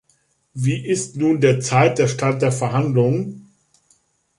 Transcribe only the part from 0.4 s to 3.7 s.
Wie ist nun derzeit der Stand der Verhandlungen?